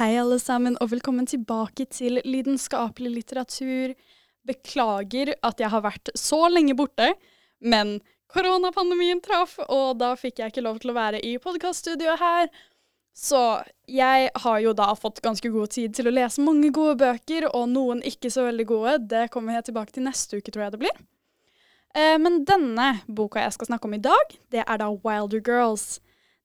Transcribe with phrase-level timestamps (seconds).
[0.00, 3.90] Hei, alle sammen, og velkommen tilbake til lidenskapelig litteratur.
[4.48, 7.10] Beklager at jeg har vært så lenge borte,
[7.60, 7.98] men
[8.32, 12.48] koronapandemien traff, og da fikk jeg ikke lov til å være i podkaststudioet her.
[13.12, 13.44] Så
[13.92, 17.68] jeg har jo da fått ganske god tid til å lese mange gode bøker, og
[17.76, 18.98] noen ikke så veldig gode.
[19.12, 21.00] Det kommer jeg tilbake til neste uke, tror jeg det blir.
[21.92, 25.98] Eh, men denne boka jeg skal snakke om i dag, det er da Wilder Girls.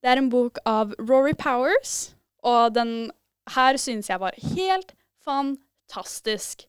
[0.04, 3.14] Det er en bok av Rory Powers, og den
[3.54, 4.94] her synes jeg var helt
[5.26, 6.66] fantastisk.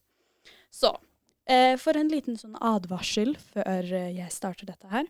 [0.72, 0.92] Så
[1.48, 5.08] eh, for en liten sånn advarsel før eh, jeg starter dette her.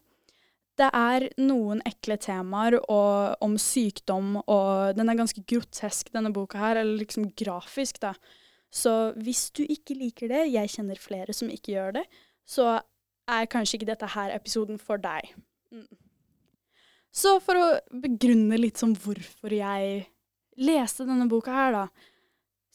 [0.77, 6.61] Det er noen ekle temaer og, om sykdom, og den er ganske grotesk, denne boka
[6.61, 8.13] her, eller liksom grafisk, da.
[8.69, 12.05] Så hvis du ikke liker det, jeg kjenner flere som ikke gjør det,
[12.45, 12.75] så
[13.27, 15.33] er kanskje ikke dette her episoden for deg.
[15.73, 15.89] Mm.
[17.17, 17.69] Så for å
[18.05, 20.05] begrunne litt sånn hvorfor jeg
[20.57, 22.13] leste denne boka her, da.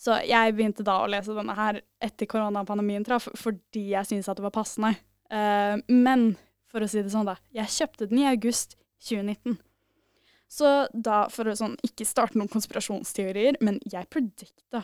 [0.02, 4.40] Så jeg begynte da å lese denne her etter koronapandemien traff, fordi jeg syntes at
[4.40, 4.96] det var passende.
[5.32, 6.32] Uh, men
[6.72, 7.38] for å si det sånn, da.
[7.54, 9.60] Jeg kjøpte den i august 2019.
[10.52, 14.84] Så da, for å sånn ikke starte noen konspirasjonsteorier, men jeg predikta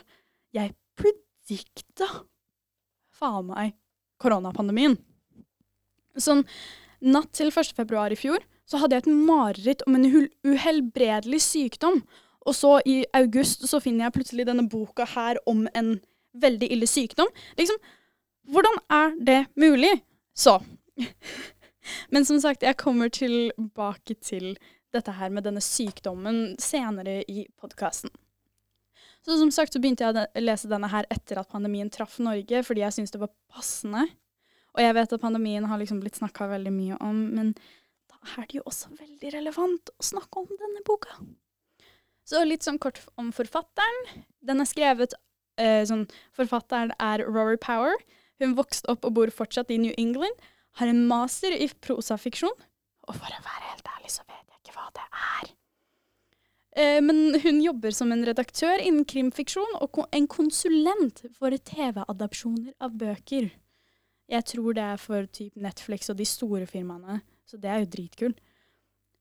[0.56, 2.08] Jeg predikta
[3.14, 3.74] faen meg
[4.22, 4.96] koronapandemien.
[6.18, 6.46] Sånn
[7.04, 7.76] natt til 1.
[7.78, 10.08] februar i fjor så hadde jeg et mareritt om en
[10.48, 12.02] uhelbredelig sykdom.
[12.48, 15.98] Og så i august så finner jeg plutselig denne boka her om en
[16.38, 17.30] veldig ille sykdom.
[17.60, 17.80] Liksom,
[18.52, 19.92] hvordan er det mulig?
[20.38, 20.60] Så
[22.12, 24.58] Men som sagt, jeg kommer tilbake til
[24.92, 28.12] dette her med denne sykdommen senere i podkasten.
[29.24, 32.62] Så som sagt så begynte jeg å lese denne her etter at pandemien traff Norge,
[32.64, 34.06] fordi jeg syntes det var passende.
[34.76, 37.54] Og jeg vet at pandemien har liksom blitt snakka veldig mye om, men
[38.08, 41.18] da er det jo også veldig relevant å snakke om denne boka.
[42.28, 44.24] Så litt sånn kort om forfatteren.
[44.44, 45.16] Den er skrevet
[45.62, 47.96] eh, sånn Forfatteren er Rory Power.
[48.44, 50.36] Hun vokste opp og bor fortsatt i New England
[50.78, 52.66] har en master i prosafiksjon.
[53.08, 55.54] Og for å være helt ærlig, så vet jeg ikke hva det er.
[56.78, 62.98] Eh, men hun jobber som en redaktør innen krimfiksjon og en konsulent for TV-adapsjoner av
[63.00, 63.50] bøker.
[64.28, 67.92] Jeg tror det er for typ Netflix og de store firmaene, så det er jo
[67.96, 68.42] dritkult.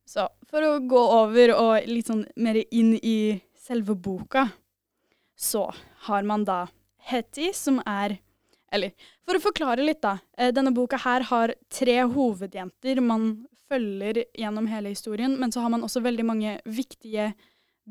[0.07, 4.47] Så for å gå over og litt sånn mer inn i selve boka,
[5.37, 5.67] så
[6.07, 6.65] har man da
[7.07, 8.19] Hetty, som er
[8.75, 8.93] eller
[9.27, 10.19] for å forklare litt, da.
[10.37, 15.73] Eh, denne boka her har tre hovedjenter man følger gjennom hele historien, men så har
[15.73, 17.33] man også veldig mange viktige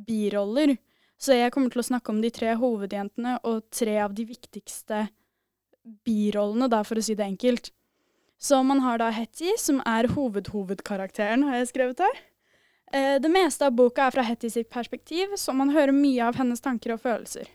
[0.08, 0.76] biroller.
[1.18, 5.06] Så jeg kommer til å snakke om de tre hovedjentene og tre av de viktigste
[6.06, 7.72] birollene, da, for å si det enkelt.
[8.42, 12.24] Så man har da Hetty, som er hovedhovedkarakteren, har jeg skrevet her.
[12.94, 16.38] Eh, det meste av boka er fra Hetty sitt perspektiv, så man hører mye av
[16.40, 17.50] hennes tanker og følelser.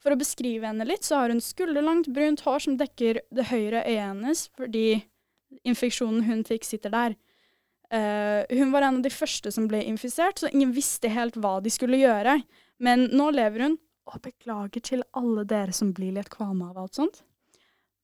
[0.00, 3.82] For å beskrive henne litt, så har hun skulderlangt, brunt hår som dekker det høyre
[3.84, 5.02] øyet hennes, fordi
[5.66, 7.18] infeksjonen hun fikk, sitter der.
[7.90, 11.58] Uh, hun var en av de første som ble infisert, så ingen visste helt hva
[11.60, 12.38] de skulle gjøre.
[12.80, 13.76] Men nå lever hun,
[14.08, 17.20] og beklager til alle dere som blir litt kvalme av alt sånt,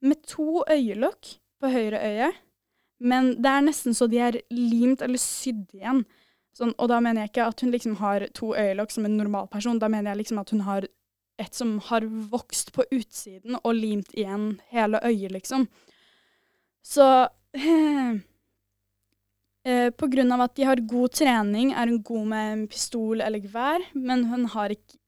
[0.04, 2.30] med to øyelokk på høyre øye.
[3.00, 6.04] Men det er nesten så de er limt eller sydd igjen.
[6.56, 9.48] Sånn, og da mener jeg ikke at hun liksom har to øyelokk som en normal
[9.52, 10.86] person, da mener jeg liksom at hun har
[11.36, 15.66] et som har vokst på utsiden og limt igjen hele øyet, liksom.
[16.86, 17.04] Så
[19.68, 23.20] eh, På grunn av at de har god trening, er hun god med en pistol
[23.20, 24.48] eller gevær, men hun,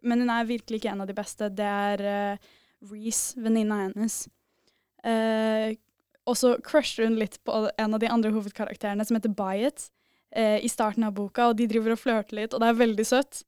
[0.02, 1.48] men hun er virkelig ikke en av de beste.
[1.48, 2.48] Det er eh,
[2.92, 4.28] Reece, venninna hennes.
[5.04, 5.76] Eh,
[6.28, 9.88] og så crusher hun litt på en av de andre hovedkarakterene, som heter Byatt,
[10.36, 13.06] eh, i starten av boka, og de driver og flørter litt, og det er veldig
[13.08, 13.42] søtt.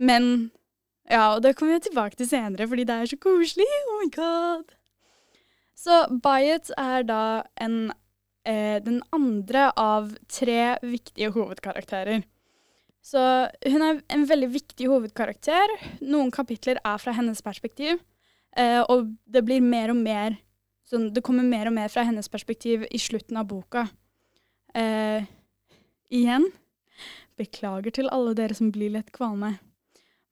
[0.00, 0.50] Men
[1.10, 3.68] ja, og det kommer vi tilbake til senere, fordi det er så koselig.
[3.90, 4.76] Oh my god.
[5.82, 7.22] Så Byatt er da
[7.60, 7.92] en,
[8.46, 12.22] eh, den andre av tre viktige hovedkarakterer.
[13.02, 13.18] Så
[13.66, 15.74] hun er en veldig viktig hovedkarakter.
[16.06, 17.98] Noen kapitler er fra hennes perspektiv,
[18.56, 20.38] eh, og det blir mer og mer
[20.92, 23.88] sånn, Det kommer mer og mer fra hennes perspektiv i slutten av boka.
[24.74, 25.24] Eh,
[26.12, 26.46] igjen,
[27.40, 29.56] beklager til alle dere som blir litt kvalme.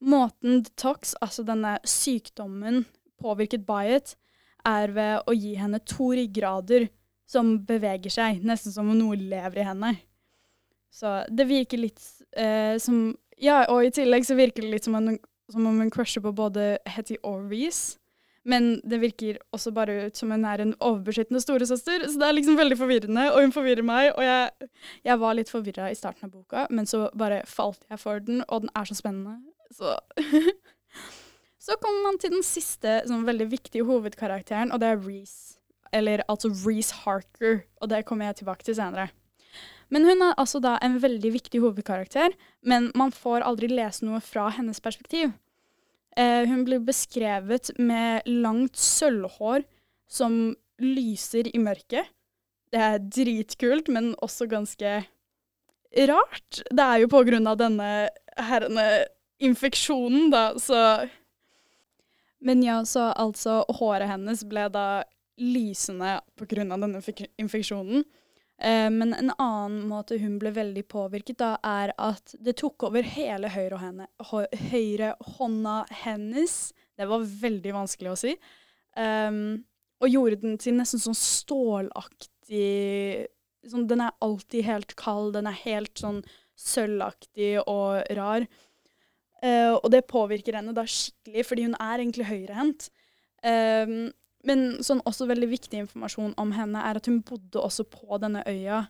[0.00, 2.84] Måten detox, altså denne sykdommen,
[3.20, 4.14] påvirket Byatt,
[4.64, 6.88] er ved å gi henne to ryggrader
[7.30, 9.94] som beveger seg, nesten som om noe lever i henne.
[10.90, 12.02] Så det virker litt
[12.36, 13.10] eh, som
[13.40, 17.16] Ja, og i tillegg så virker det litt som, om hun crusher på både Hetty
[17.24, 17.99] og Reece.
[18.48, 22.36] Men det virker også bare ut som hun er en overbeskyttende storesøster, så det er
[22.38, 24.14] liksom veldig forvirrende, og hun forvirrer meg.
[24.14, 24.70] Og jeg,
[25.04, 28.40] jeg var litt forvirra i starten av boka, men så bare falt jeg for den,
[28.48, 29.38] og den er så spennende.
[29.76, 29.96] Så
[31.60, 35.58] Så kommer man til den siste sånn, veldig viktige hovedkarakteren, og det er Reece.
[35.92, 39.10] Eller altså Reece Harker, og det kommer jeg tilbake til senere.
[39.92, 42.32] Men hun er altså da en veldig viktig hovedkarakter,
[42.62, 45.34] men man får aldri lese noe fra hennes perspektiv.
[46.18, 49.62] Eh, hun blir beskrevet med langt sølvhår
[50.10, 52.08] som lyser i mørket.
[52.70, 55.00] Det er dritkult, men også ganske
[56.10, 56.62] rart.
[56.70, 57.90] Det er jo på grunn av denne
[58.38, 58.86] herrene
[59.40, 61.08] infeksjonen, da, så
[62.40, 65.02] Men ja, så altså Håret hennes ble da
[65.36, 67.02] lysende på grunn av denne
[67.36, 68.04] infeksjonen.
[68.60, 73.06] Eh, men en annen måte hun ble veldig påvirket da, er at det tok over
[73.16, 74.08] hele høyrehånda
[74.68, 75.14] høyre
[76.02, 76.56] hennes.
[76.98, 78.34] Det var veldig vanskelig å si.
[78.98, 79.62] Um,
[80.02, 83.28] og gjorde den til nesten sånn stålaktig
[83.70, 86.18] sånn, Den er alltid helt kald, den er helt sånn
[86.58, 88.48] sølvaktig og rar.
[89.40, 92.90] Uh, og det påvirker henne da skikkelig, fordi hun er egentlig høyrehendt.
[93.40, 94.10] Um,
[94.48, 98.40] men sånn også veldig viktig informasjon om henne er at hun bodde også på denne
[98.48, 98.86] øya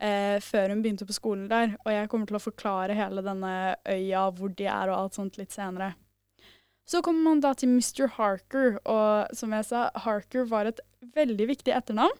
[0.00, 1.76] eh, før hun begynte på skolen der.
[1.84, 3.52] Og jeg kommer til å forklare hele denne
[3.86, 5.92] øya, hvor de er og alt sånt litt senere.
[6.88, 8.08] Så kommer man da til Mr.
[8.16, 10.80] Harker, og som jeg sa, Harker var et
[11.14, 12.16] veldig viktig etternavn.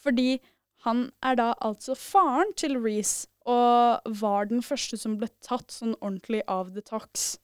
[0.00, 0.38] Fordi
[0.86, 5.94] han er da altså faren til Reece, og var den første som ble tatt sånn
[6.00, 7.36] ordentlig av The Tox.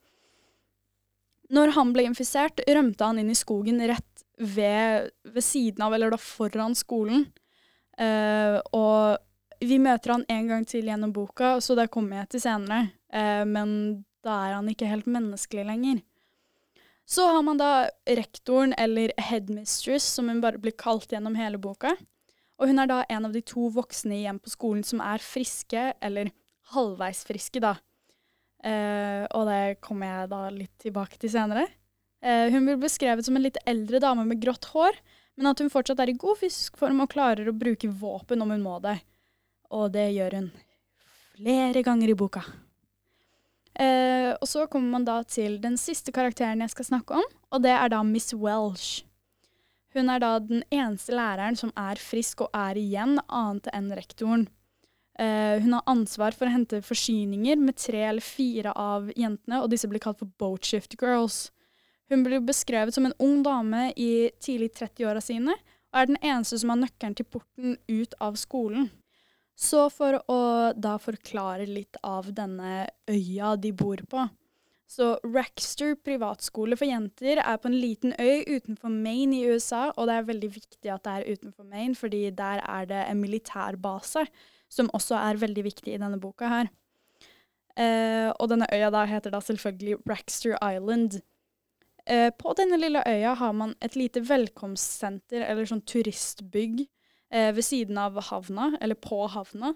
[1.52, 4.11] Når han ble infisert, rømte han inn i skogen rett
[4.42, 7.26] ved, ved, siden av, eller da foran skolen.
[8.00, 12.44] Uh, og vi møter han en gang til gjennom boka, så det kommer jeg til
[12.46, 12.88] senere.
[13.12, 13.74] Uh, men
[14.26, 16.02] da er han ikke helt menneskelig lenger.
[17.08, 21.94] Så har man da rektoren, eller headmistress, som hun bare blir kalt gjennom hele boka.
[22.62, 25.90] Og hun er da en av de to voksne igjen på skolen som er friske,
[26.00, 26.30] eller
[26.72, 27.76] halvveis friske, da.
[28.62, 31.66] Uh, og det kommer jeg da litt tilbake til senere.
[32.22, 34.98] Uh, hun blir beskrevet som en litt eldre dame med grått hår,
[35.36, 38.52] men at hun fortsatt er i god fysisk form og klarer å bruke våpen om
[38.54, 38.98] hun må det.
[39.72, 40.52] Og det gjør hun
[41.36, 42.44] flere ganger i boka.
[43.72, 47.62] Eh, og så kommer man da til den siste karakteren jeg skal snakke om, og
[47.64, 49.06] det er da Miss Welsh.
[49.96, 54.46] Hun er da den eneste læreren som er frisk og er igjen, annet enn rektoren.
[55.20, 59.72] Eh, hun har ansvar for å hente forsyninger med tre eller fire av jentene, og
[59.72, 61.50] disse blir kalt for boatshift girls.
[62.12, 65.54] Hun blir beskrevet som en ung dame i tidlig 30-åra sine,
[65.92, 68.90] og er den eneste som har nøkkelen til porten ut av skolen.
[69.56, 70.42] Så for å
[70.76, 74.26] da forklare litt av denne øya de bor på.
[74.92, 80.08] Så Raxter privatskole for jenter er på en liten øy utenfor Maine i USA, og
[80.08, 84.26] det er veldig viktig at det er utenfor Maine, fordi der er det en militærbase,
[84.68, 86.72] som også er veldig viktig i denne boka her.
[87.72, 91.22] Eh, og denne øya da heter da selvfølgelig Raxter Island.
[92.06, 96.87] Eh, på denne lille øya har man et lite velkomstsenter, eller sånn turistbygg,
[97.31, 99.75] eh, ved siden av havna, eller på havna,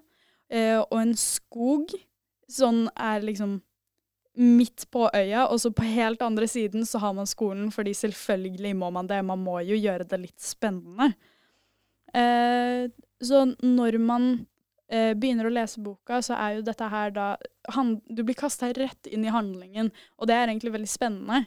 [0.50, 1.94] eh, og en skog.
[2.50, 3.60] Sånn er liksom
[4.36, 8.74] midt på øya, og så på helt andre siden så har man skolen, fordi selvfølgelig
[8.76, 9.24] må man det.
[9.24, 11.14] Man må jo gjøre det litt spennende.
[12.12, 12.88] Eh,
[13.22, 14.46] så når man
[14.90, 17.36] eh, begynner å lese boka, så er jo dette her da
[17.74, 21.46] han, Du blir kasta rett inn i handlingen, og det er egentlig veldig spennende.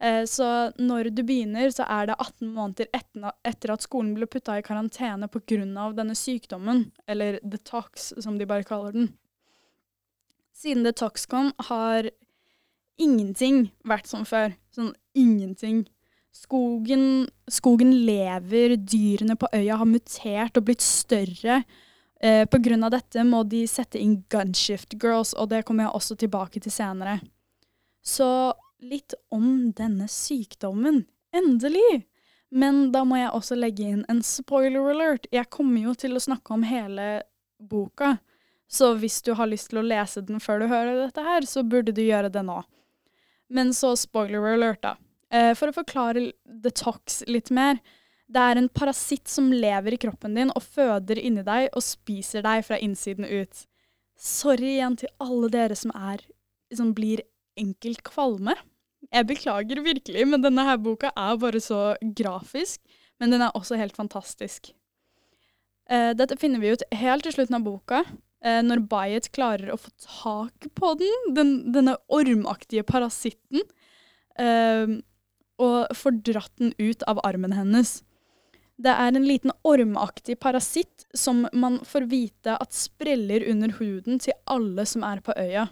[0.00, 4.58] Eh, så når du begynner, så er det 18 måneder etter, at skolen ble putta
[4.58, 5.92] i karantene pga.
[5.96, 9.12] denne sykdommen, eller the tox, som de bare kaller den.
[10.54, 12.10] Siden the tox kom, har
[12.98, 14.54] ingenting vært som før.
[14.74, 15.86] Sånn ingenting.
[16.34, 21.64] Skogen, skogen lever, dyrene på øya har mutert og blitt større.
[22.20, 26.60] Eh, av dette må de sette inn gunshift girls, og det kommer jeg også tilbake
[26.60, 27.20] til senere.
[28.02, 31.04] Så litt om denne sykdommen.
[31.34, 32.06] Endelig!
[32.48, 35.26] Men da må jeg også legge inn en spoiler alert.
[35.34, 37.08] Jeg kommer jo til å snakke om hele
[37.58, 38.16] boka,
[38.68, 41.64] så hvis du har lyst til å lese den før du hører dette her, så
[41.64, 42.62] burde du gjøre det nå.
[43.52, 44.96] Men så spoiler alert, da.
[45.32, 47.80] Eh, for å forklare The Tox litt mer.
[48.28, 52.44] Det er en parasitt som lever i kroppen din og føder inni deg og spiser
[52.44, 53.64] deg fra innsiden ut.
[54.20, 56.20] Sorry igjen til alle dere som er,
[56.74, 57.24] som blir
[57.58, 58.56] enkelt kvalme.
[59.14, 62.80] Jeg beklager virkelig, men denne her boka er bare så grafisk.
[63.18, 64.72] Men den er også helt fantastisk.
[65.90, 68.02] Eh, dette finner vi ut helt til slutten av boka,
[68.44, 73.64] eh, når Bayet klarer å få tak på den, den denne ormaktige parasitten,
[74.38, 74.98] eh,
[75.58, 78.02] og får dratt den ut av armen hennes.
[78.78, 84.36] Det er en liten ormaktig parasitt som man får vite at spreller under huden til
[84.46, 85.66] alle som er på øya.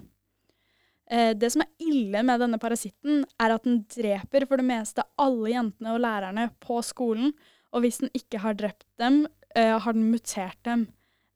[1.11, 5.05] Eh, det som er ille med denne parasitten, er at den dreper for det meste
[5.23, 7.33] alle jentene og lærerne på skolen,
[7.75, 10.89] og hvis den ikke har drept dem, eh, har den mutert dem.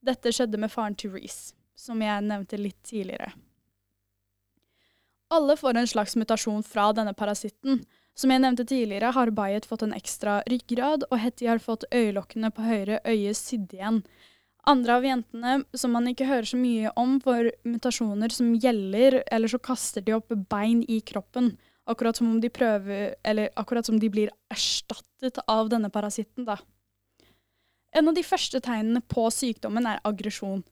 [0.02, 3.32] Dette skjedde med faren til Reece, som jeg nevnte litt tidligere.
[5.30, 7.84] Alle får en slags mutasjon fra denne parasitten.
[8.18, 12.50] Som jeg nevnte tidligere, har Bayet fått en ekstra ryggrad, og Hetty har fått øyelokkene
[12.50, 14.02] på høyre øye sydd igjen.
[14.68, 19.48] Andre av jentene, som man ikke hører så mye om, får mutasjoner som gjelder, eller
[19.48, 21.54] så kaster de opp bein i kroppen.
[21.88, 26.58] Akkurat som om de prøver Eller akkurat som de blir erstattet av denne parasitten, da.
[27.96, 30.62] En av de første tegnene på sykdommen er aggresjon.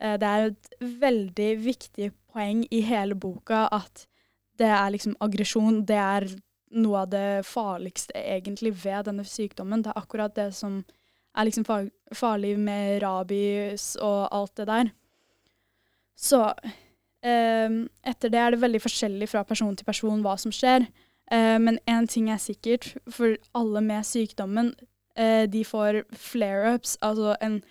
[0.00, 4.06] Eh, det er et veldig viktig poeng i hele boka at
[4.58, 5.82] det er liksom aggresjon.
[5.84, 6.28] Det er
[6.74, 9.82] noe av det farligste egentlig ved denne sykdommen.
[9.82, 10.82] Det er akkurat det som
[11.34, 11.66] er liksom
[12.14, 14.92] farlig med rabies og alt det der.
[16.14, 16.40] Så
[17.24, 20.86] eh, etter det er det veldig forskjellig fra person til person hva som skjer.
[21.32, 24.74] Eh, men én ting er sikkert, for alle med sykdommen,
[25.16, 27.62] eh, de får flare-ups, altså en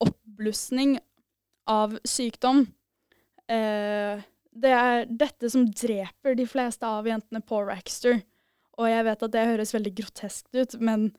[0.00, 0.98] oppblussing
[1.68, 2.66] av sykdom.
[3.50, 8.22] Eh, det er dette som dreper de fleste av jentene på Raxter.
[8.78, 11.10] Og jeg vet at det høres veldig groteskt ut, men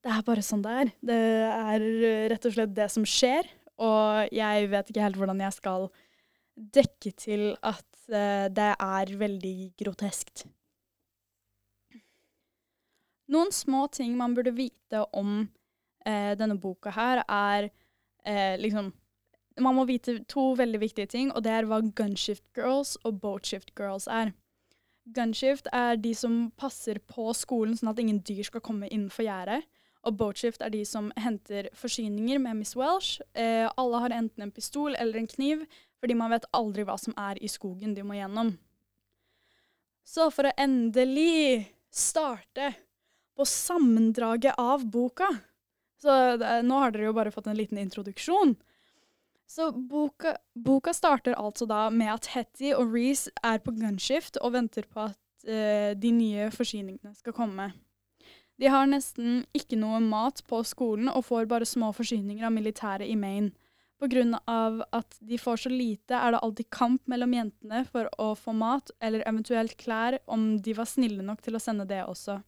[0.00, 0.92] det er bare sånn det er.
[1.04, 1.88] Det er
[2.32, 3.48] rett og slett det som skjer,
[3.80, 5.90] og jeg vet ikke helt hvordan jeg skal
[6.76, 10.46] dekke til at uh, det er veldig groteskt.
[13.30, 18.92] Noen små ting man burde vite om uh, denne boka her, er uh, liksom
[19.60, 23.74] Man må vite to veldig viktige ting, og det er hva gunshift girls og boatshift
[23.76, 24.30] girls er.
[25.04, 29.66] Gunshift er de som passer på skolen sånn at ingen dyr skal komme innenfor gjerdet.
[30.08, 33.20] Og boatshift er de som henter forsyninger med Miss Welsh.
[33.36, 35.66] Eh, alle har enten en pistol eller en kniv,
[36.00, 38.54] fordi man vet aldri hva som er i skogen de må gjennom.
[40.06, 42.72] Så for å endelig starte
[43.36, 45.28] på sammendraget av boka
[46.00, 48.54] Så det, nå har dere jo bare fått en liten introduksjon.
[49.44, 54.54] Så boka, boka starter altså da med at Hetty og Reece er på gunshift og
[54.54, 57.68] venter på at eh, de nye forsyningene skal komme.
[58.60, 63.08] De har nesten ikke noe mat på skolen og får bare små forsyninger av militæret
[63.08, 63.54] i Maine.
[64.00, 64.38] Pga.
[64.96, 68.90] at de får så lite, er det alltid kamp mellom jentene for å få mat,
[69.00, 72.38] eller eventuelt klær, om de var snille nok til å sende det også.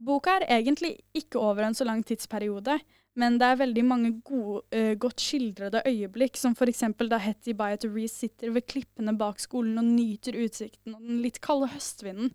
[0.00, 2.78] Boka er egentlig ikke over en så lang tidsperiode,
[3.16, 6.84] men det er veldig mange gode, uh, godt skildrede øyeblikk, som f.eks.
[7.04, 11.40] da Hetty Byatt Reece sitter ved klippene bak skolen og nyter utsikten og den litt
[11.44, 12.34] kalde høstvinden.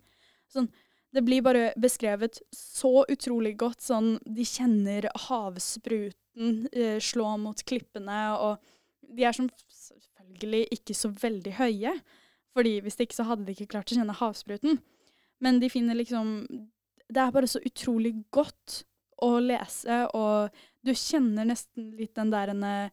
[0.50, 0.70] Sånn,
[1.12, 3.82] det blir bare beskrevet så utrolig godt.
[3.84, 11.12] Sånn, de kjenner havspruten eh, slå mot klippene, og de er som selvfølgelig ikke så
[11.12, 11.96] veldig høye.
[12.52, 14.80] fordi hvis det ikke så hadde de ikke klart å kjenne havspruten.
[15.40, 16.46] Men de finner liksom
[17.12, 18.84] Det er bare så utrolig godt
[19.20, 20.48] å lese, og
[20.82, 22.90] du kjenner nesten litt den der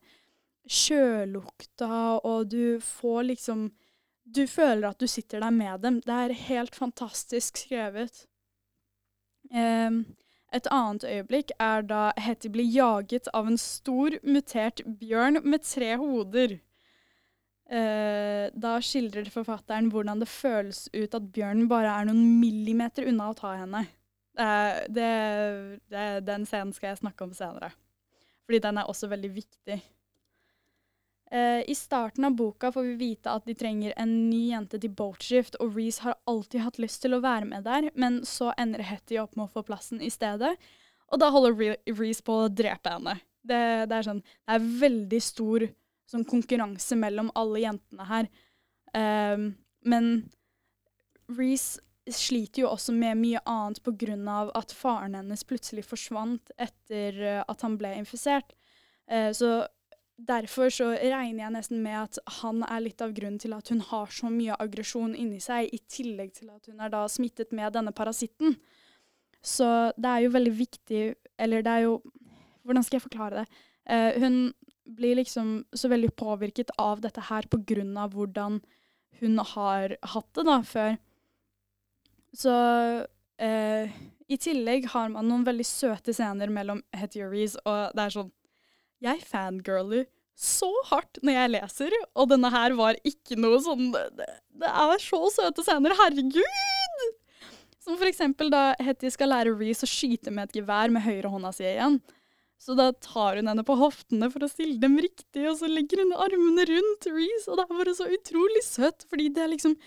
[0.68, 3.70] sjølukta, og du får liksom
[4.36, 6.00] du føler at du sitter der med dem.
[6.04, 8.26] Det er helt fantastisk skrevet.
[9.50, 10.04] Um,
[10.54, 15.94] et annet øyeblikk er da Hetty blir jaget av en stor, mutert bjørn med tre
[15.98, 16.58] hoder.
[17.70, 23.30] Uh, da skildrer forfatteren hvordan det føles ut at bjørnen bare er noen millimeter unna
[23.30, 23.84] å ta henne.
[24.38, 25.12] Uh, det,
[25.92, 27.70] det, den scenen skal jeg snakke om senere.
[28.46, 29.78] Fordi den er også veldig viktig.
[31.30, 34.90] Uh, I starten av boka får vi vite at de trenger en ny jente til
[34.98, 38.82] boatshift, og Reece har alltid hatt lyst til å være med der, men så ender
[38.82, 40.56] Hetty opp med å få plassen i stedet.
[41.10, 43.14] Og da holder Re Reece på å drepe henne.
[43.46, 45.68] Det, det, er, sånn, det er veldig stor
[46.10, 48.28] sånn, konkurranse mellom alle jentene her.
[48.90, 49.52] Um,
[49.86, 50.10] men
[51.30, 54.50] Reece sliter jo også med mye annet pga.
[54.58, 58.54] at faren hennes plutselig forsvant etter uh, at han ble infisert.
[59.10, 59.60] Uh, så
[60.28, 63.80] derfor så regner jeg nesten med at han er litt av grunnen til at hun
[63.90, 67.72] har så mye aggresjon inni seg, i tillegg til at hun er da smittet med
[67.76, 68.56] denne parasitten.
[69.42, 71.02] Så det er jo veldig viktig
[71.40, 71.94] Eller det er jo
[72.68, 73.60] Hvordan skal jeg forklare det?
[73.88, 74.34] Eh, hun
[74.84, 78.58] blir liksom så veldig påvirket av dette her på grunn av hvordan
[79.20, 80.98] hun har hatt det da før.
[82.36, 82.52] Så
[83.40, 83.96] eh,
[84.28, 88.16] i tillegg har man noen veldig søte scener mellom Hetty og Reece, og det er
[88.16, 88.32] sånn
[89.04, 90.06] jeg fangirler
[90.40, 94.28] så hardt når jeg leser, og denne her var ikke noe sånn Det,
[94.62, 97.02] det er så søte scener, herregud!
[97.80, 101.52] Som for eksempel da Hetty skal lære Reece å skyte med et gevær med høyrehånda
[101.56, 101.98] si igjen.
[102.60, 106.02] Så da tar hun henne på hoftene for å stille dem riktig, og så legger
[106.04, 109.78] hun armene rundt Reece, og det er bare så utrolig søtt, fordi det er liksom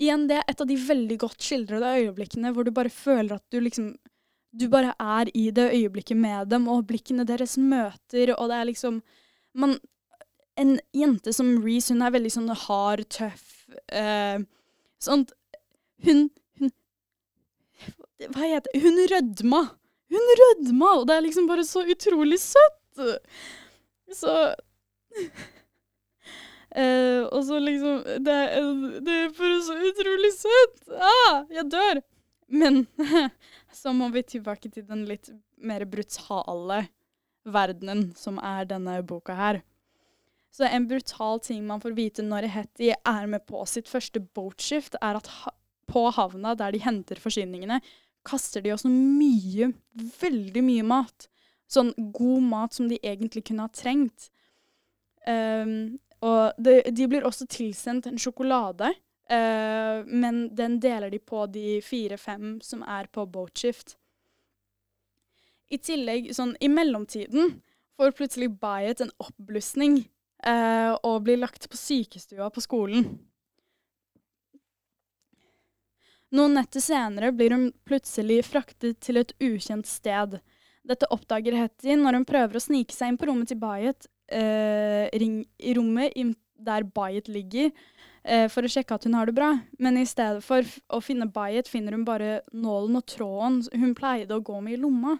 [0.00, 3.44] Igjen, det er et av de veldig godt skildrede øyeblikkene hvor du bare føler at
[3.52, 3.90] du liksom
[4.52, 8.68] Du bare er i det øyeblikket med dem, og blikkene deres møter, og det er
[8.68, 9.00] liksom
[9.54, 9.78] man,
[10.56, 14.42] En jente som Reece, hun er veldig sånn hard, tøff eh,
[15.00, 15.32] Sånt
[16.04, 16.26] Hun
[16.60, 16.72] Hun
[18.28, 18.82] Hva heter det?
[18.84, 19.62] Hun rødma.
[20.12, 23.00] Hun rødma, og det er liksom bare så utrolig søtt.
[24.12, 24.34] Så
[26.76, 28.36] uh, Og så liksom det,
[29.08, 30.84] det, er så utrolig søtt.
[30.92, 32.02] Ah, jeg dør.
[32.52, 32.84] Men
[33.72, 35.30] så må vi tilbake til den litt
[35.62, 36.84] mer brutale
[37.48, 39.62] verdenen som er denne boka her.
[40.52, 44.98] Så en brutal ting man får vite når Hetty er med på sitt første boatshift,
[45.00, 45.54] er at ha
[45.92, 47.80] på havna der de henter forsyningene,
[48.24, 49.72] kaster de også mye,
[50.20, 51.26] veldig mye mat.
[51.68, 54.30] Sånn god mat som de egentlig kunne ha trengt.
[55.26, 58.92] Um, og de, de blir også tilsendt en sjokolade,
[59.32, 63.96] uh, men den deler de på de fire-fem som er på boatshift.
[65.72, 67.56] I tillegg, sånn i mellomtiden,
[67.96, 70.02] får plutselig Bayet en oppblussing
[70.46, 73.08] uh, og blir lagt på sykestua på skolen.
[76.32, 80.38] Noen netter senere blir hun plutselig fraktet til et ukjent sted.
[80.88, 85.12] Dette oppdager Hetty når hun prøver å snike seg inn på rommet til Bayet, eh,
[85.12, 86.16] i rommet
[86.56, 87.68] der Bayet ligger,
[88.24, 89.52] eh, for å sjekke at hun har det bra.
[89.78, 94.36] Men i stedet for å finne Bayet, finner hun bare nålen og tråden hun pleide
[94.36, 95.18] å gå med i lomma.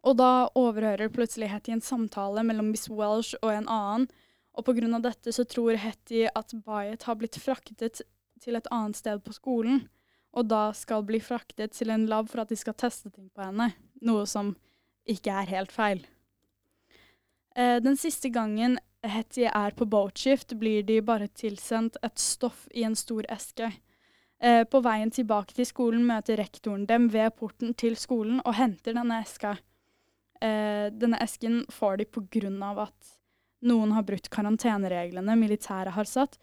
[0.00, 4.08] Og da overhører plutselig Hetty en samtale mellom Miss Welsh og en annen,
[4.56, 8.02] og av dette så tror Hetty at Bayet har blitt fraktet
[8.40, 9.84] til et annet sted på skolen
[10.36, 13.42] og da skal bli fraktet til en lab for at de skal teste ting på
[13.42, 13.72] henne,
[14.06, 14.54] noe som
[15.10, 16.04] ikke er helt feil.
[17.56, 22.84] Eh, den siste gangen Hetty er på boatshift, blir de bare tilsendt et stoff i
[22.84, 23.70] en stor eske.
[24.40, 28.96] Eh, på veien tilbake til skolen møter rektoren dem ved porten til skolen og henter
[28.96, 29.56] denne eska.
[30.40, 32.08] Eh, denne esken får de
[32.64, 33.16] av at
[33.62, 36.38] noen har brutt karantenereglene militæret har satt,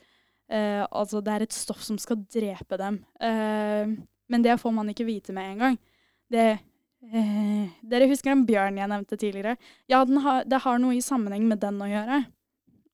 [0.47, 3.01] Eh, altså, det er et stoff som skal drepe dem.
[3.19, 3.97] Uh,
[4.31, 5.77] men det får man ikke vite med en gang.
[6.31, 6.59] Det,
[6.97, 9.53] Eh, dere husker den bjørnen jeg nevnte tidligere?
[9.87, 12.23] Ja, har, det har noe i sammenheng med den å gjøre.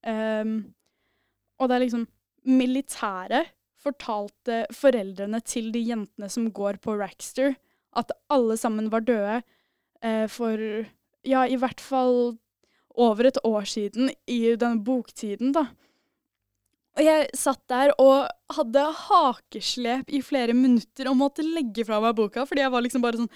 [0.03, 2.07] Og det er liksom
[2.43, 7.55] Militæret fortalte foreldrene til de jentene som går på Rackster,
[7.95, 9.37] at alle sammen var døde
[10.31, 10.59] for
[11.23, 12.35] ja, i hvert fall
[12.99, 15.67] over et år siden i denne boktiden, da.
[16.93, 22.13] Og jeg satt der og hadde hakeslep i flere minutter og måtte legge fra meg
[22.19, 23.31] boka, fordi jeg var liksom bare sånn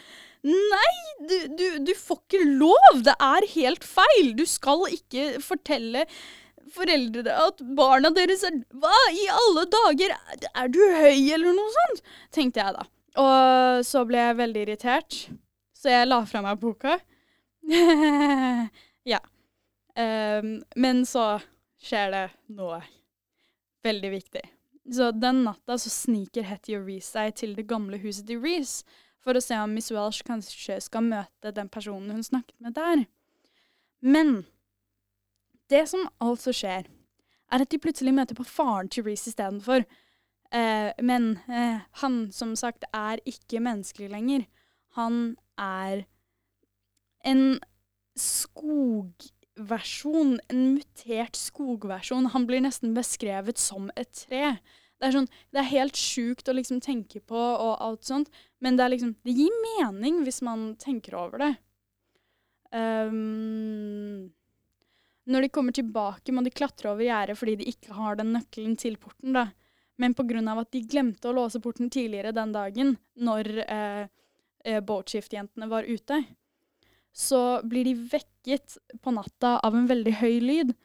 [0.48, 0.92] Nei,
[1.28, 3.00] du, du, du får ikke lov!
[3.04, 4.36] Det er helt feil!
[4.38, 6.06] Du skal ikke fortelle
[6.74, 10.14] foreldre at barna deres er Hva i alle dager?
[10.54, 12.04] Er du høy, eller noe sånt?
[12.36, 12.88] Tenkte jeg da.
[13.18, 15.18] Og så ble jeg veldig irritert,
[15.78, 17.00] så jeg la fra meg boka.
[19.14, 19.22] ja.
[19.98, 21.40] Um, men så
[21.82, 22.84] skjer det noe
[23.86, 24.42] Veldig viktig.
[24.92, 28.84] Så den natta så sniker Hetty og Reece seg til det gamle huset til Reece
[29.24, 33.06] for å se om Miss Welsh kanskje skal møte den personen hun snakket med der.
[34.00, 34.34] Men
[35.70, 36.88] det som altså skjer,
[37.52, 39.86] er at de plutselig møter på faren til Reece istedenfor.
[40.56, 44.46] Eh, men eh, han, som sagt, er ikke menneskelig lenger.
[45.00, 46.06] Han er
[47.28, 47.60] en
[48.18, 50.40] skogversjon.
[50.50, 52.32] en mutert skogversjon.
[52.34, 54.58] Han blir nesten beskrevet som et tre.
[54.98, 58.80] Det er, sånn, det er helt sjukt å liksom tenke på og alt sånt, men
[58.80, 61.54] det, liksom, det gir mening hvis man tenker over det.
[62.74, 64.34] Um,
[65.28, 68.76] når de kommer tilbake, må de klatre over gjerdet fordi de ikke har den nøkkelen
[68.80, 69.34] til porten.
[69.36, 69.50] da.
[69.98, 70.40] Men pga.
[70.62, 74.08] at de glemte å låse porten tidligere den dagen, når eh,
[74.66, 76.24] eh boatshift-jentene var ute,
[77.14, 80.76] så blir de vekket på natta av en veldig høy lyd.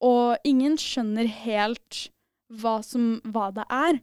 [0.00, 2.08] Og ingen skjønner helt
[2.48, 4.00] hva, som, hva det er.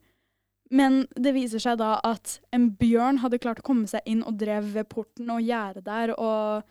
[0.71, 4.37] Men det viser seg da at en bjørn hadde klart å komme seg inn og
[4.39, 6.63] drev ved porten og gjerdet der og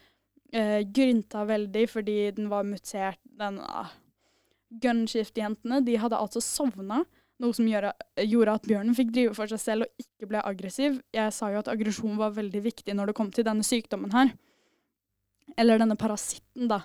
[0.53, 3.21] eh, grynta veldig fordi den var mutert.
[3.41, 3.91] Den ah.
[4.71, 7.03] Gunshift-jentene de hadde altså sovna,
[7.41, 7.91] noe som gjorde,
[8.23, 11.01] gjorde, at bjørnen fikk drive for seg selv og ikke ble aggressiv.
[11.17, 14.31] Jeg sa jo at aggresjon var veldig viktig når det kom til denne sykdommen her.
[15.59, 16.85] Eller denne parasitten, da.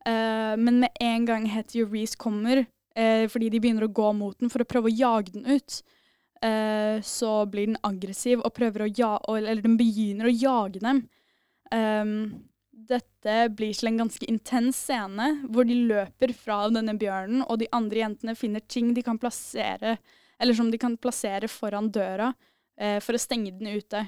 [0.00, 1.84] Uh, men med en gang Hetty
[2.16, 5.44] kommer, uh, fordi de begynner å gå mot den for å prøve å jage den
[5.46, 5.82] ut,
[6.42, 11.04] uh, så blir den aggressiv og prøver å ja Eller den begynner å jage dem.
[11.70, 12.49] Um,
[12.88, 17.68] dette blir til en ganske intens scene, hvor de løper fra denne bjørnen, og de
[17.76, 19.96] andre jentene finner ting de kan plassere,
[20.40, 22.30] eller som de kan plassere foran døra
[22.80, 24.06] eh, for å stenge den ute.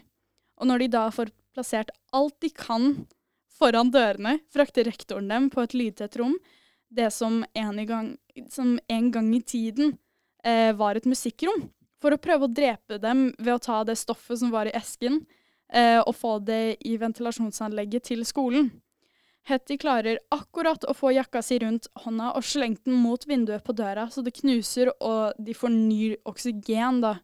[0.61, 3.05] Og når de da får plassert alt de kan
[3.59, 6.35] foran dørene, frakter rektoren dem på et lydtett rom,
[6.93, 8.15] det som en, gang,
[8.53, 9.95] som en gang i tiden
[10.45, 11.69] eh, var et musikkrom,
[12.03, 15.23] for å prøve å drepe dem ved å ta det stoffet som var i esken,
[15.73, 18.67] og få det i ventilasjonsanlegget til skolen.
[19.49, 23.75] Hetty klarer akkurat å få jakka si rundt hånda og slengt den mot vinduet på
[23.75, 27.17] døra, så det knuser og de får ny oksygen, da.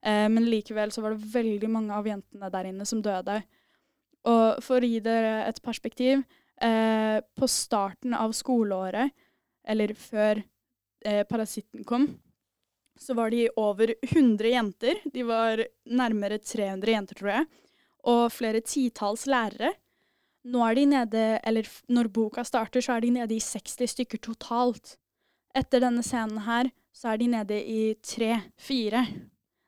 [0.00, 3.42] Eh, men likevel så var det veldig mange av jentene der inne som døde.
[4.26, 6.24] Og for å gi dere et perspektiv,
[6.64, 9.12] eh, på starten av skoleåret,
[9.68, 10.40] eller før
[11.04, 12.08] eh, parasitten kom,
[12.96, 15.04] så var de over 100 jenter.
[15.12, 17.46] De var nærmere 300 jenter, tror jeg
[18.06, 19.72] og flere titalls lærere.
[20.46, 24.22] Nå er de nede, eller når boka starter, så er de nede i 60 stykker
[24.22, 24.94] totalt.
[25.56, 29.02] Etter denne scenen her, så er de nede i tre-fire.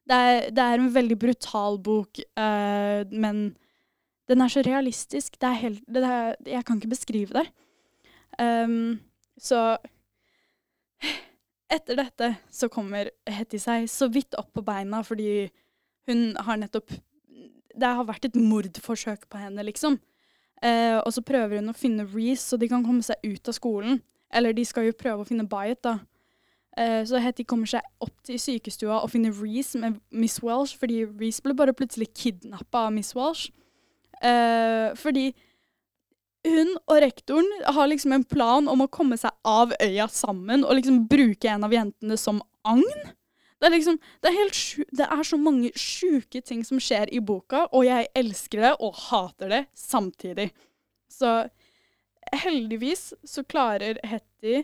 [0.08, 0.20] Det,
[0.54, 3.56] det, er en veldig brutal bok, uh, men
[4.28, 5.36] den er så realistisk.
[5.40, 7.46] Det er helt det er, Jeg kan ikke beskrive det.
[8.38, 9.00] Um,
[9.40, 9.76] så
[11.74, 15.48] etter dette så kommer Hetty seg så vidt opp på beina fordi
[16.08, 16.94] hun har nettopp
[17.78, 19.98] det har vært et mordforsøk på henne, liksom.
[20.62, 23.56] Eh, og så prøver hun å finne Reece, så de kan komme seg ut av
[23.56, 24.00] skolen.
[24.34, 25.98] Eller de skal jo prøve å finne Byatt, da.
[26.78, 31.04] Eh, så Hetty kommer seg opp til sykestua og finner Reece med Miss Welsh, fordi
[31.06, 33.50] Reece ble bare plutselig kidnappa av Miss Welsh.
[34.22, 35.30] Eh, fordi
[36.46, 40.78] hun og rektoren har liksom en plan om å komme seg av øya sammen og
[40.78, 42.86] liksom bruke en av jentene som agn.
[43.58, 44.50] Det er liksom Det er,
[45.00, 48.94] det er så mange sjuke ting som skjer i boka, og jeg elsker det og
[49.08, 50.50] hater det samtidig.
[51.10, 51.48] Så
[52.32, 54.60] heldigvis så klarer Hetty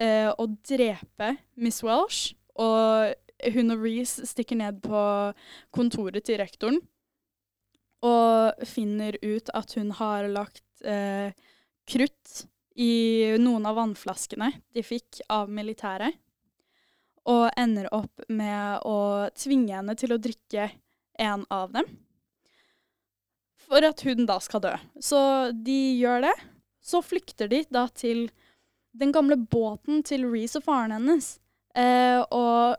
[0.00, 3.12] eh, å drepe Miss Welsh, og
[3.52, 5.02] hun og Reece stikker ned på
[5.74, 6.78] kontoret til rektoren
[8.02, 11.30] og finner ut at hun har lagt eh,
[11.88, 12.42] krutt
[12.78, 16.16] i noen av vannflaskene de fikk av militæret
[17.28, 20.70] og ender opp med å tvinge henne til å drikke
[21.22, 21.86] en av dem.
[23.62, 24.72] For at hun da skal dø.
[25.00, 25.20] Så
[25.54, 26.34] de gjør det.
[26.82, 28.26] Så flykter de da til
[28.98, 31.36] den gamle båten til Reece og faren hennes.
[31.78, 32.74] Eh, og,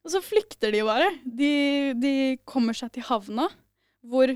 [0.00, 1.10] og så flykter de bare.
[1.24, 1.52] De,
[2.00, 2.14] de
[2.48, 3.50] kommer seg til havna,
[4.00, 4.32] hvor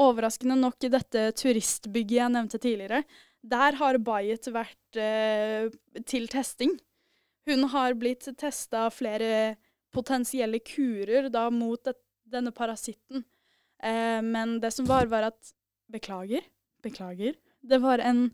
[0.00, 3.02] overraskende nok i dette turistbygget jeg nevnte tidligere,
[3.42, 5.68] der har Bayet vært eh,
[6.08, 6.72] til testing.
[7.48, 9.56] Hun har blitt testa flere
[9.92, 11.94] potensielle kurer da mot det,
[12.32, 13.24] denne parasitten.
[13.82, 15.54] Eh, men det som var, var at
[15.92, 16.42] Beklager.
[16.82, 17.34] Beklager.
[17.60, 18.30] Det var en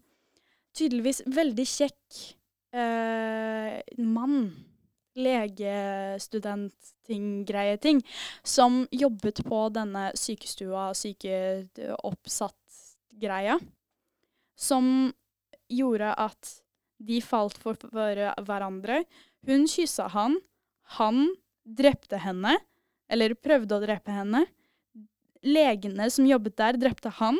[0.77, 2.37] tydeligvis veldig kjekk
[2.77, 4.55] eh, mann,
[5.19, 8.03] legestudent-ting-greie-ting,
[8.47, 13.59] som jobbet på denne sykestua, sykeoppsatt-greia,
[14.55, 15.13] som
[15.69, 16.63] gjorde at
[16.99, 19.03] de falt for hverandre.
[19.47, 20.39] Hun kyssa han.
[20.99, 21.29] Han
[21.69, 22.57] drepte henne,
[23.13, 24.47] eller prøvde å drepe henne.
[25.45, 27.39] Legene som jobbet der, drepte han,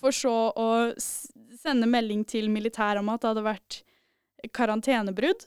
[0.00, 3.80] for så å sende melding til militæret om at det hadde vært
[4.54, 5.46] karantenebrudd.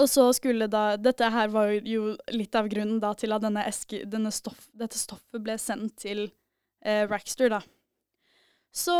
[0.00, 3.62] Og så skulle da Dette her var jo litt av grunnen da til at denne
[3.68, 6.26] eske, denne stoff, dette stoffet ble sendt til
[6.82, 7.60] eh, Rackster, da.
[8.74, 8.94] Så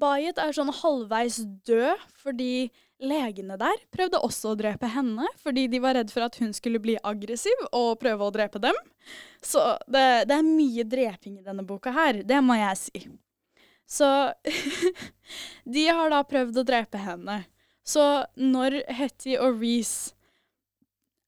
[0.00, 2.68] Bayet er sånn halvveis død fordi
[3.02, 6.80] legene der prøvde også å drepe henne, fordi de var redd for at hun skulle
[6.82, 8.76] bli aggressiv og prøve å drepe dem.
[9.44, 13.04] Så det, det er mye dreping i denne boka her, det må jeg si.
[13.86, 14.08] Så
[15.76, 17.42] de har da prøvd å drepe henne.
[17.86, 18.02] Så
[18.34, 20.16] når Hetty og Reece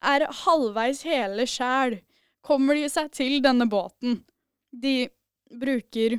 [0.03, 2.01] er halvveis hele sjæl,
[2.43, 4.23] kommer de seg til denne båten.
[4.73, 5.11] De
[5.53, 6.19] bruker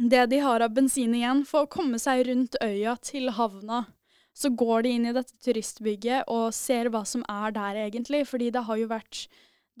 [0.00, 3.84] det de har av bensin igjen for å komme seg rundt øya til havna.
[4.32, 8.48] Så går de inn i dette turistbygget og ser hva som er der egentlig, fordi
[8.54, 9.26] det har jo vært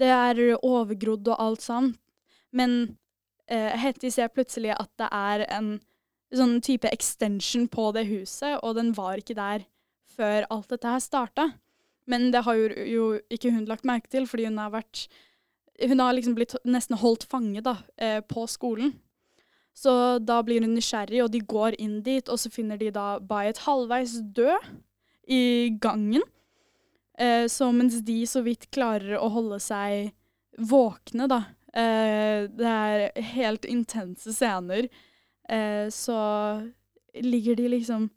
[0.00, 1.96] Det er overgrodd og alt sånt.
[2.56, 2.96] Men
[3.50, 5.74] eh, Hetty ser plutselig at det er en
[6.32, 9.66] sånn type extension på det huset, og den var ikke der
[10.16, 11.50] før alt dette her starta.
[12.08, 15.08] Men det har jo, jo, ikke hun lagt merke til, fordi hun har vært
[15.80, 18.92] Hun har liksom blitt nesten holdt fange da, eh, på skolen.
[19.80, 23.14] Så da blir hun nysgjerrig, og de går inn dit, og så finner de da
[23.24, 24.68] Bayet halvveis død
[25.30, 25.42] i
[25.80, 26.26] gangen.
[27.16, 30.12] Eh, så mens de så vidt klarer å holde seg
[30.60, 31.40] våkne, da,
[31.70, 34.88] Eh, det er helt intense scener.
[35.48, 36.18] Eh, så
[37.14, 38.10] ligger de liksom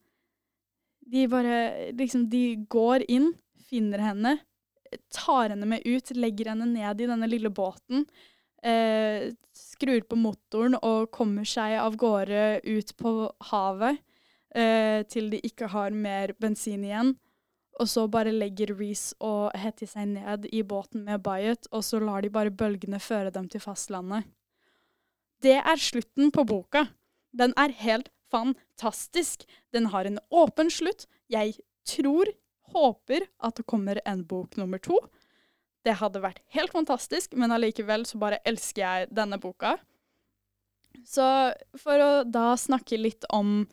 [1.14, 3.34] De bare liksom De går inn,
[3.70, 4.38] finner henne,
[5.14, 8.06] tar henne med ut, legger henne ned i denne lille båten.
[8.64, 13.12] Eh, skrur på motoren og kommer seg av gårde ut på
[13.50, 14.00] havet
[14.56, 17.14] eh, til de ikke har mer bensin igjen.
[17.82, 22.00] Og så bare legger Reece og Hetty seg ned i båten med Byatt, og så
[22.00, 24.30] lar de bare bølgene føre dem til fastlandet.
[25.44, 26.86] Det er slutten på boka.
[27.34, 29.44] Den er helt fantastisk.
[29.74, 31.08] Den har en åpen slutt.
[31.28, 31.58] Jeg
[31.90, 32.30] tror,
[32.74, 35.02] håper, at det kommer en bok nummer to.
[35.84, 39.76] Det hadde vært helt fantastisk, men allikevel så bare elsker jeg denne boka.
[41.08, 41.26] Så
[41.80, 43.66] for å da snakke litt om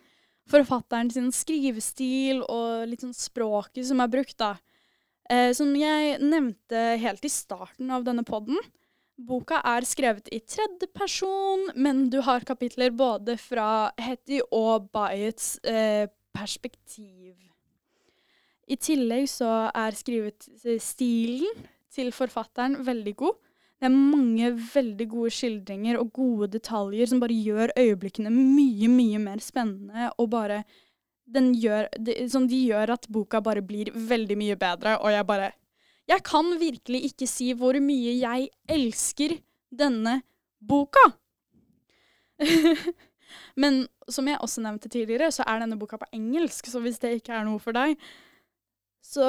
[0.51, 4.57] forfatteren sin skrivestil og litt sånn språket som er brukt, da.
[5.31, 8.59] Eh, som jeg nevnte helt i starten av denne podden,
[9.21, 15.61] boka er skrevet i tredje person, men du har kapitler både fra Hetty og Byets
[15.63, 17.37] eh, perspektiv.
[18.71, 20.47] I tillegg så er skrivet
[20.83, 23.39] stilen til forfatteren veldig god.
[23.81, 29.21] Det er mange veldig gode skildringer og gode detaljer som bare gjør øyeblikkene mye, mye
[29.23, 30.63] mer spennende, og bare
[31.31, 35.53] gjør, de, Som de gjør at boka bare blir veldig mye bedre, og jeg bare
[36.09, 39.39] Jeg kan virkelig ikke si hvor mye jeg elsker
[39.71, 40.23] denne
[40.61, 41.13] boka!
[43.57, 47.21] Men som jeg også nevnte tidligere, så er denne boka på engelsk, så hvis det
[47.21, 47.95] ikke er noe for deg,
[49.05, 49.27] så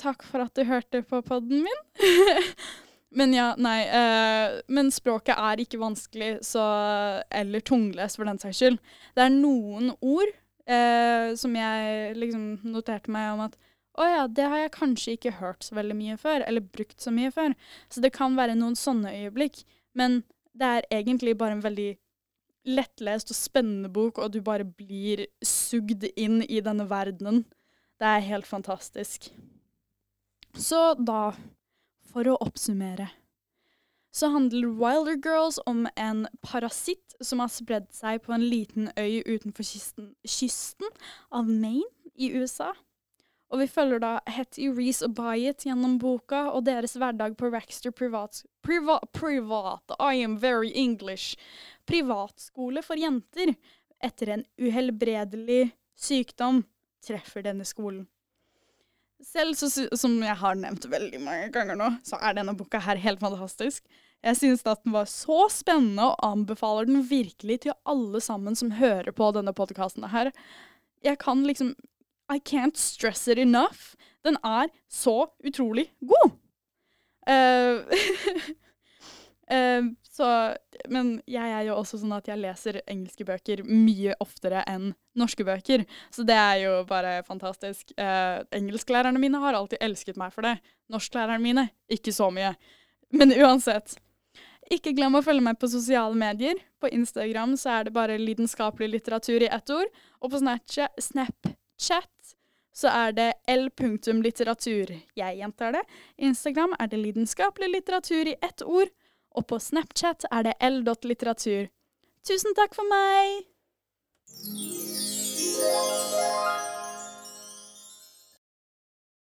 [0.00, 1.82] takk for at du hørte på podden min.
[3.16, 3.82] Men ja, nei.
[3.92, 6.62] Eh, men språket er ikke vanskelig, så
[7.28, 8.78] Eller tunglest, for den saks skyld.
[9.12, 10.32] Det er noen ord
[10.64, 13.58] eh, som jeg liksom noterte meg om at
[14.00, 17.12] å ja, det har jeg kanskje ikke hørt så veldig mye før, eller brukt så
[17.12, 17.52] mye før.
[17.92, 19.66] Så det kan være noen sånne øyeblikk.
[19.92, 20.22] Men
[20.56, 21.90] det er egentlig bare en veldig
[22.72, 27.44] lettlest og spennende bok, og du bare blir sugd inn i denne verdenen.
[28.02, 29.28] Det er helt fantastisk.
[30.58, 31.32] Så da
[32.10, 33.12] for å oppsummere
[34.12, 39.22] så handler Wilder Girls om en parasitt som har spredd seg på en liten øy
[39.24, 40.90] utenfor kysten, kysten
[41.32, 42.74] av Maine i USA.
[43.52, 47.92] Og vi følger da Hetty, Reece og Byatt gjennom boka og deres hverdag på Raxter
[47.94, 51.38] privat, privat, privat I am very English
[51.88, 53.54] privatskole for jenter
[54.02, 56.64] etter en uhelbredelig sykdom
[57.04, 58.06] treffer denne skolen.
[59.22, 62.98] Selv så, som jeg har nevnt veldig mange ganger nå, så er denne boka her
[62.98, 63.84] helt fantastisk.
[64.22, 68.74] Jeg synes at den var så spennende, og anbefaler den virkelig til alle sammen som
[68.78, 70.30] hører på denne podkasten her.
[71.02, 71.74] Jeg kan liksom
[72.30, 73.94] I can't stress it enough.
[74.24, 76.38] Den er så utrolig god!
[77.22, 77.86] Uh,
[79.52, 80.28] uh, så
[80.92, 85.44] Men jeg er jo også sånn at jeg leser engelske bøker mye oftere enn norske
[85.46, 85.84] bøker.
[86.12, 87.94] Så det er jo bare fantastisk.
[87.96, 90.56] Eh, engelsklærerne mine har alltid elsket meg for det.
[90.92, 92.54] Norsklærerne mine ikke så mye.
[93.12, 93.96] Men uansett.
[94.72, 96.60] Ikke glem å følge meg på sosiale medier.
[96.80, 99.88] På Instagram så er det bare lidenskapelig litteratur i ett ord.
[100.20, 102.36] Og på Snapchat
[102.72, 104.94] så er det l.litteratur.
[105.16, 105.82] Jeg gjentar det.
[106.16, 108.92] Instagram er det lidenskapelig litteratur i ett ord.
[109.34, 111.70] Og på Snapchat er det l.litteratur.
[112.26, 113.48] Tusen takk for meg!